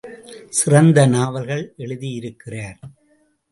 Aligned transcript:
சிறந்த 0.49 1.05
நாவல்கள் 1.05 1.73
எழுதியிருக்கிறார். 1.77 2.79